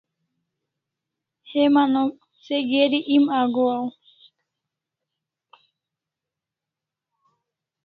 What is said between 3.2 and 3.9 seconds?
agohaw